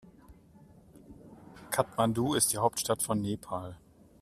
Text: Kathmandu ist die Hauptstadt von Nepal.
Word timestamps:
Kathmandu 1.69 2.33
ist 2.33 2.51
die 2.53 2.57
Hauptstadt 2.57 3.03
von 3.03 3.21
Nepal. 3.21 3.77